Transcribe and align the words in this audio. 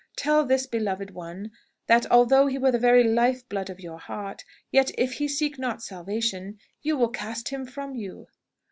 Tell 0.15 0.43
this 0.43 0.65
beloved 0.65 1.11
one 1.11 1.51
that, 1.85 2.09
although 2.09 2.47
he 2.47 2.57
were 2.57 2.71
the 2.71 2.79
very 2.79 3.03
life 3.03 3.47
blood 3.47 3.69
of 3.69 3.79
your 3.79 3.99
heart, 3.99 4.43
yet, 4.71 4.89
if 4.97 5.13
he 5.13 5.27
seek 5.27 5.59
not 5.59 5.83
salvation, 5.83 6.57
you 6.81 6.97
will 6.97 7.09
cast 7.09 7.49
him 7.49 7.67
from 7.67 7.93
you." 7.93 8.25